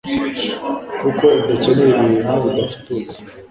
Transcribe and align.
kuko 1.01 1.23
udakeneye 1.39 1.91
ibintu 2.03 2.33
bidafututse 2.43 3.19